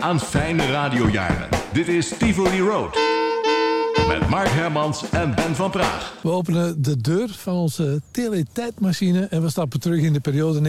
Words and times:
aan 0.00 0.20
fijne 0.20 0.70
radiojaren. 0.70 1.48
Dit 1.72 1.88
is 1.88 2.08
Tivoli 2.18 2.60
Road. 2.60 3.13
Met 4.08 4.28
Mark 4.28 4.48
Hermans 4.48 5.04
en 5.10 5.34
Ben 5.34 5.54
van 5.54 5.70
Praag. 5.70 6.14
We 6.22 6.30
openen 6.30 6.82
de 6.82 6.96
deur 6.96 7.28
van 7.28 7.54
onze 7.54 8.00
teletijdmachine 8.10 9.26
en 9.30 9.42
we 9.42 9.48
stappen 9.48 9.80
terug 9.80 10.00
in 10.00 10.12
de 10.12 10.20
periode 10.20 10.60
1982-1983. 10.60 10.64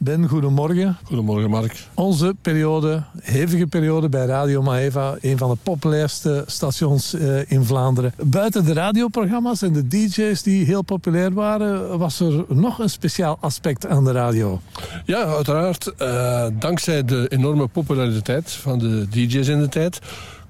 Ben, 0.00 0.28
goedemorgen. 0.28 0.96
Goedemorgen, 1.04 1.50
Mark. 1.50 1.86
Onze 1.94 2.34
periode, 2.42 3.02
hevige 3.20 3.66
periode 3.66 4.08
bij 4.08 4.26
Radio 4.26 4.62
Maeva, 4.62 5.16
een 5.20 5.38
van 5.38 5.50
de 5.50 5.56
populairste 5.62 6.44
stations 6.46 7.14
eh, 7.14 7.50
in 7.50 7.64
Vlaanderen. 7.64 8.14
Buiten 8.22 8.64
de 8.64 8.72
radioprogramma's 8.72 9.62
en 9.62 9.72
de 9.72 9.88
DJ's 9.88 10.42
die 10.42 10.64
heel 10.64 10.82
populair 10.82 11.32
waren, 11.32 11.98
was 11.98 12.20
er 12.20 12.44
nog 12.48 12.78
een 12.78 12.90
speciaal 12.90 13.36
aspect 13.40 13.86
aan 13.86 14.04
de 14.04 14.12
radio. 14.12 14.60
Ja, 15.04 15.24
uiteraard. 15.24 15.92
eh, 15.96 16.46
dankzij 16.58 17.04
de 17.04 17.26
enorme 17.28 17.66
populariteit 17.66 18.52
van 18.52 18.78
de 18.78 19.08
DJ's 19.08 19.48
in 19.48 19.60
de 19.60 19.68
tijd 19.68 19.98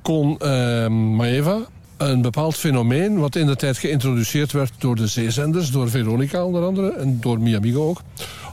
kon 0.04 0.38
eh, 0.38 0.88
Maeva 0.88 1.58
een 1.96 2.22
bepaald 2.22 2.56
fenomeen, 2.56 3.18
wat 3.18 3.36
in 3.36 3.46
de 3.46 3.56
tijd 3.56 3.78
geïntroduceerd 3.78 4.52
werd 4.52 4.72
door 4.78 4.96
de 4.96 5.06
zeezenders, 5.06 5.70
door 5.70 5.90
Veronica 5.90 6.44
onder 6.44 6.64
andere 6.64 6.92
en 6.92 7.20
door 7.20 7.40
Miamigo 7.40 7.88
ook. 7.88 8.00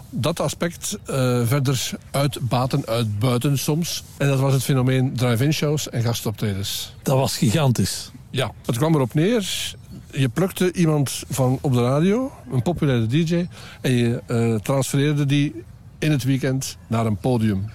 Dat 0.10 0.40
aspect 0.40 0.98
eh, 1.06 1.42
verder 1.46 1.92
uitbaten, 2.12 2.86
uitbuiten 2.86 3.58
soms. 3.58 4.04
En 4.18 4.28
dat 4.28 4.40
was 4.40 4.54
het 4.54 4.64
fenomeen 4.64 5.14
drive-in 5.16 5.54
shows 5.54 5.90
en 5.90 6.02
gastoptredens. 6.02 6.96
Dat 7.04 7.18
was 7.18 7.38
gigantisch. 7.38 8.12
Ja, 8.30 8.52
het 8.66 8.78
kwam 8.78 8.96
erop 8.96 9.14
neer. 9.14 9.74
Je 10.12 10.30
plukte 10.30 10.74
iemand 10.74 11.24
van 11.30 11.58
op 11.62 11.74
de 11.74 11.82
radio, 11.82 12.32
een 12.52 12.62
populaire 12.62 13.08
DJ, 13.08 13.48
en 13.82 13.92
je 13.92 14.22
eh, 14.26 14.56
transfereerde 14.56 15.26
die 15.26 15.64
in 16.00 16.12
het 16.12 16.24
weekend 16.24 16.78
naar 16.88 17.06
een 17.06 17.18
podium. 17.18 17.70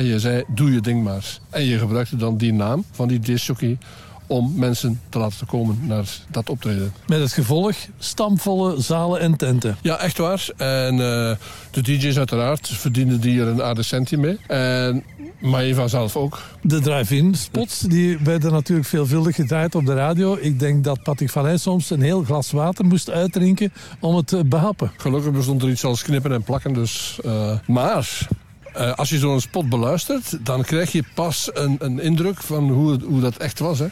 En 0.00 0.06
je 0.06 0.18
zei, 0.18 0.44
doe 0.48 0.72
je 0.72 0.80
ding 0.80 1.04
maar. 1.04 1.38
En 1.50 1.64
je 1.64 1.78
gebruikte 1.78 2.16
dan 2.16 2.36
die 2.36 2.52
naam 2.52 2.84
van 2.90 3.08
die 3.08 3.18
discjockey 3.18 3.78
om 4.26 4.52
mensen 4.56 5.00
te 5.08 5.18
laten 5.18 5.46
komen 5.46 5.78
naar 5.82 6.08
dat 6.30 6.50
optreden. 6.50 6.92
Met 7.06 7.20
het 7.20 7.32
gevolg 7.32 7.76
stampvolle 7.98 8.80
zalen 8.80 9.20
en 9.20 9.36
tenten. 9.36 9.76
Ja, 9.82 9.98
echt 9.98 10.18
waar. 10.18 10.48
En 10.56 10.92
eh, 10.92 11.36
de 11.70 11.82
DJ's 11.82 12.16
uiteraard 12.16 12.68
verdienden 12.68 13.20
die 13.20 13.40
er 13.40 13.46
een 13.46 13.62
aardig 13.62 13.84
centje 13.84 14.16
mee. 14.16 14.38
En 14.46 15.04
Maeva 15.40 15.88
zelf 15.88 16.16
ook. 16.16 16.42
De 16.62 16.80
drive-in 16.80 17.34
spots 17.34 17.80
die 17.80 18.18
werden 18.18 18.52
natuurlijk 18.52 18.88
veelvuldig 18.88 19.34
gedraaid 19.34 19.74
op 19.74 19.86
de 19.86 19.94
radio. 19.94 20.36
Ik 20.40 20.58
denk 20.58 20.84
dat 20.84 21.02
Patrick 21.02 21.30
soms 21.54 21.90
een 21.90 22.02
heel 22.02 22.22
glas 22.22 22.50
water 22.50 22.84
moest 22.84 23.10
uitdrinken 23.10 23.72
om 23.98 24.16
het 24.16 24.26
te 24.26 24.44
behappen. 24.44 24.90
Gelukkig 24.96 25.32
bestond 25.32 25.62
er 25.62 25.70
iets 25.70 25.84
als 25.84 26.02
knippen 26.02 26.32
en 26.32 26.42
plakken. 26.42 26.72
Dus, 26.72 27.18
eh, 27.24 27.58
maar 27.66 28.28
eh, 28.74 28.92
als 28.94 29.08
je 29.10 29.18
zo'n 29.18 29.40
spot 29.40 29.68
beluistert, 29.68 30.38
dan 30.46 30.62
krijg 30.62 30.92
je 30.92 31.02
pas 31.14 31.50
een, 31.52 31.76
een 31.78 32.00
indruk 32.00 32.40
van 32.42 32.68
hoe, 32.70 32.90
het- 32.92 33.02
hoe 33.02 33.20
dat 33.20 33.36
echt 33.36 33.58
was. 33.58 33.78
Hè. 33.78 33.86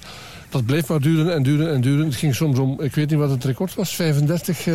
Dat 0.50 0.66
bleef 0.66 0.88
maar 0.88 1.00
duren 1.00 1.34
en 1.34 1.42
duren 1.42 1.72
en 1.74 1.80
duren. 1.80 2.06
Het 2.06 2.14
ging 2.16 2.34
soms 2.34 2.58
om, 2.58 2.80
ik 2.80 2.94
weet 2.94 3.10
niet 3.10 3.18
wat 3.18 3.30
het 3.30 3.44
record 3.44 3.74
was, 3.74 3.94
35 3.94 4.66
eh, 4.66 4.74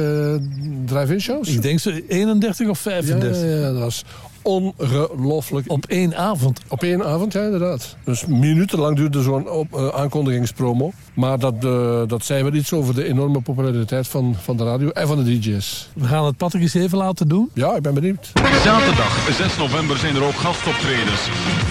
drive-in 0.85 1.21
shows? 1.21 1.47
Ik 1.47 1.61
denk 1.61 1.79
zo 1.79 1.91
31 2.07 2.67
of 2.67 2.83
ja, 2.83 2.91
35. 2.91 3.41
ja, 3.41 3.47
ja, 3.47 3.71
dat 3.71 3.79
was 3.79 4.03
ongelooflijk. 4.43 5.71
Op 5.71 5.85
één 5.85 6.17
avond. 6.17 6.59
Op 6.67 6.83
één 6.83 7.05
avond, 7.05 7.33
ja, 7.33 7.41
inderdaad. 7.41 7.95
Dus 8.03 8.25
minutenlang 8.25 8.95
duurde 8.95 9.21
zo'n 9.21 9.47
eh, 9.71 9.87
aankondigingspromo. 9.87 10.91
Maar 11.13 11.39
dat, 11.39 11.53
eh, 11.63 12.01
dat 12.07 12.25
zei 12.25 12.43
wel 12.43 12.53
iets 12.53 12.73
over 12.73 12.95
de 12.95 13.03
enorme 13.03 13.41
populariteit 13.41 14.07
van, 14.07 14.35
van 14.41 14.57
de 14.57 14.63
radio 14.63 14.89
en 14.89 15.07
van 15.07 15.23
de 15.23 15.23
DJ's. 15.23 15.89
We 15.93 16.05
gaan 16.05 16.25
het 16.25 16.37
Patrick 16.37 16.61
eens 16.61 16.73
even 16.73 16.97
laten 16.97 17.27
doen. 17.27 17.49
Ja, 17.53 17.75
ik 17.75 17.81
ben 17.81 17.93
benieuwd. 17.93 18.31
Zaterdag 18.63 19.13
6 19.31 19.57
november 19.57 19.97
zijn 19.97 20.15
er 20.15 20.23
ook 20.23 20.39
gastoptredens. 20.47 21.21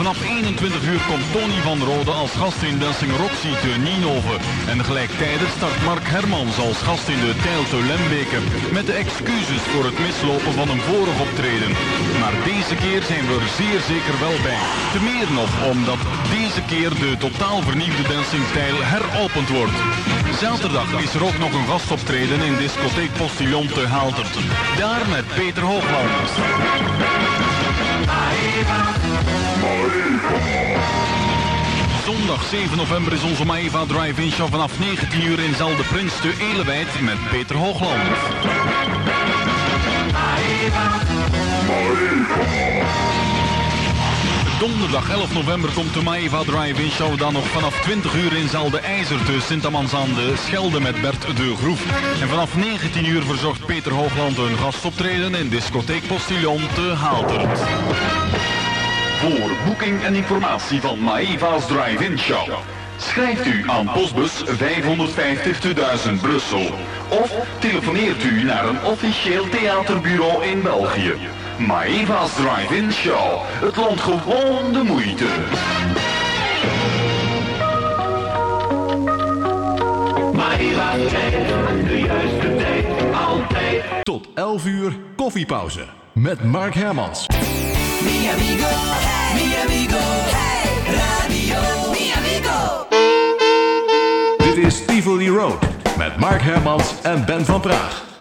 Vanaf 0.00 0.28
21 0.28 0.86
uur 0.92 1.02
komt 1.08 1.32
Tony 1.32 1.58
van 1.68 1.78
Rode 1.90 2.10
als 2.10 2.30
gast 2.30 2.62
in 2.62 2.78
Dancing 2.78 3.12
Roxy 3.22 3.52
te 3.62 3.72
Nienhoven. 3.86 4.38
En 4.72 4.84
gelijktijdig 4.84 5.50
start 5.56 5.84
Mark 5.84 6.06
Hermans 6.14 6.58
als 6.58 6.78
gast 6.88 7.08
in 7.08 7.20
de 7.24 7.32
Tijl 7.44 7.64
te 7.72 7.80
Lembeke. 7.90 8.40
Met 8.76 8.86
de 8.86 8.96
excuses 9.04 9.62
voor 9.72 9.84
het 9.88 9.98
mislopen 10.06 10.52
van 10.58 10.68
een 10.72 10.84
vorig 10.90 11.18
optreden. 11.26 11.70
Maar 12.20 12.34
deze 12.44 12.61
keer 12.70 13.02
zijn 13.02 13.26
we 13.26 13.34
er 13.34 13.48
zeer 13.56 13.80
zeker 13.80 14.18
wel 14.20 14.36
bij. 14.42 14.62
Te 14.92 15.00
meer 15.02 15.28
nog 15.32 15.50
omdat 15.72 15.98
deze 16.30 16.62
keer 16.62 16.90
de 16.90 17.16
totaal 17.18 17.62
vernieuwde 17.62 18.02
Dancing 18.02 18.44
Tijl 18.52 18.76
heropend 18.80 19.48
wordt. 19.48 19.78
Zaterdag 20.40 21.02
is 21.02 21.14
er 21.14 21.24
ook 21.24 21.38
nog 21.38 21.52
een 21.52 21.66
gastoptreden 21.66 22.40
in 22.40 22.56
discotheek 22.56 23.12
Postillon 23.12 23.66
te 23.66 23.86
Haaltert. 23.86 24.34
Daar 24.78 25.08
met 25.08 25.26
Peter 25.34 25.62
Hooglanders. 25.62 26.32
Zondag 32.04 32.42
7 32.50 32.76
november 32.76 33.12
is 33.12 33.22
onze 33.22 33.44
Maeva 33.44 33.84
Drive-In 33.86 34.32
Show 34.32 34.50
vanaf 34.50 34.78
19 34.78 35.22
uur 35.22 35.40
in 35.40 35.54
Zal 35.54 35.76
de 35.76 35.84
Prins 35.92 36.20
te 36.20 36.32
Elewijd 36.52 37.00
met 37.00 37.18
Peter 37.30 37.56
Hooglanders. 37.56 38.20
Donderdag 44.58 45.10
11 45.10 45.34
november 45.34 45.70
komt 45.72 45.94
de 45.94 46.02
Maeva 46.02 46.42
Drive-In 46.42 46.90
Show 46.90 47.18
dan 47.18 47.32
nog 47.32 47.48
vanaf 47.48 47.80
20 47.80 48.14
uur 48.14 48.36
in 48.36 48.48
Zal 48.48 48.70
de 48.70 48.78
IJzer 48.78 49.24
te 49.24 49.40
Sint-Amans 49.40 49.94
aan 49.94 50.14
de 50.14 50.32
Schelde 50.36 50.80
met 50.80 51.00
Bert 51.00 51.36
de 51.36 51.54
Groef. 51.56 51.84
En 52.20 52.28
vanaf 52.28 52.56
19 52.56 53.06
uur 53.06 53.22
verzorgt 53.22 53.66
Peter 53.66 53.92
Hoogland 53.92 54.38
een 54.38 54.58
gastoptreden 54.58 55.34
in 55.34 55.48
discotheek 55.48 56.06
Postillon 56.06 56.60
te 56.74 56.80
Haaltert. 56.80 57.58
Voor 59.18 59.50
boeking 59.64 60.02
en 60.02 60.14
informatie 60.14 60.80
van 60.80 60.98
Maeva's 60.98 61.66
Drive-In 61.66 62.18
Show. 62.18 62.48
Schrijft 62.96 63.46
u 63.46 63.64
aan 63.66 63.90
postbus 63.92 64.42
550 64.46 65.60
2000 65.60 66.20
Brussel. 66.20 66.70
Of 67.08 67.32
telefoneert 67.58 68.24
u 68.24 68.42
naar 68.42 68.68
een 68.68 68.82
officieel 68.82 69.48
theaterbureau 69.48 70.44
in 70.44 70.62
België. 70.62 71.14
Maeva's 71.58 72.34
Drive-In 72.34 72.92
Show. 72.92 73.40
Het 73.60 73.76
loont 73.76 74.00
gewoon 74.00 74.72
de 74.72 74.82
moeite. 74.82 75.26
Tot 84.02 84.28
11 84.34 84.66
uur 84.66 84.92
koffiepauze. 85.16 85.84
Met 86.12 86.44
Mark 86.44 86.74
Hermans. 86.74 87.26
Mi 87.26 88.28
amigo, 88.32 88.68
hey, 88.68 89.34
mi 89.34 89.54
amigo, 89.64 89.98
hey, 89.98 90.94
radio, 90.94 91.90
mi 91.90 92.12
amigo. 92.16 92.86
Dit 94.36 94.64
is 94.64 94.84
Tivoli 94.84 95.28
Road. 95.28 95.58
Met 95.98 96.16
Mark 96.16 96.42
Hermans 96.42 96.94
en 97.02 97.24
Ben 97.24 97.44
van 97.44 97.60
Praag. 97.60 98.10